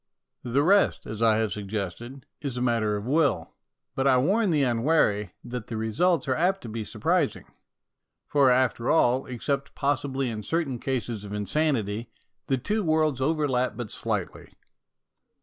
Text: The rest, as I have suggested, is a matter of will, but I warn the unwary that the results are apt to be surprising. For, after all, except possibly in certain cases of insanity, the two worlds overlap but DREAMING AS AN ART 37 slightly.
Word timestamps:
The 0.41 0.63
rest, 0.63 1.05
as 1.05 1.21
I 1.21 1.35
have 1.37 1.51
suggested, 1.51 2.25
is 2.41 2.57
a 2.57 2.61
matter 2.63 2.97
of 2.97 3.05
will, 3.05 3.51
but 3.93 4.07
I 4.07 4.17
warn 4.17 4.49
the 4.49 4.63
unwary 4.63 5.35
that 5.43 5.67
the 5.67 5.77
results 5.77 6.27
are 6.27 6.33
apt 6.33 6.61
to 6.61 6.69
be 6.69 6.83
surprising. 6.83 7.45
For, 8.25 8.49
after 8.49 8.89
all, 8.89 9.27
except 9.27 9.75
possibly 9.75 10.27
in 10.31 10.41
certain 10.41 10.79
cases 10.79 11.23
of 11.23 11.33
insanity, 11.33 12.09
the 12.47 12.57
two 12.57 12.83
worlds 12.83 13.21
overlap 13.21 13.77
but 13.77 13.89
DREAMING 13.89 13.89
AS 13.89 14.05
AN 14.07 14.11
ART 14.11 14.17
37 14.23 14.31
slightly. 14.47 14.57